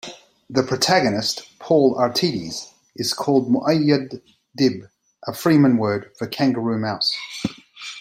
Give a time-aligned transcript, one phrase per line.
[0.49, 4.89] The protagonist, Paul Atreides, is called Muad'Dib,
[5.27, 7.15] a fremen word for kangaroo mouse.